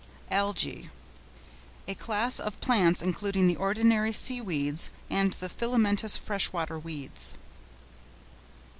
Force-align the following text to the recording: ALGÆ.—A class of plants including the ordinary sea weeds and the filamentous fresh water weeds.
ALGÆ.—A 0.31 1.93
class 1.93 2.39
of 2.39 2.59
plants 2.59 3.03
including 3.03 3.45
the 3.45 3.55
ordinary 3.55 4.11
sea 4.11 4.41
weeds 4.41 4.89
and 5.11 5.33
the 5.33 5.47
filamentous 5.47 6.17
fresh 6.17 6.51
water 6.51 6.79
weeds. 6.79 7.35